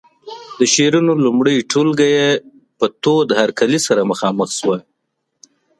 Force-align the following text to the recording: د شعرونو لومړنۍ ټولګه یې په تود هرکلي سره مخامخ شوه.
د 0.59 0.61
شعرونو 0.73 1.11
لومړنۍ 1.23 1.57
ټولګه 1.71 2.07
یې 2.15 2.29
په 2.77 2.85
تود 3.03 3.27
هرکلي 3.39 3.79
سره 3.87 4.07
مخامخ 4.11 4.49
شوه. 4.59 4.77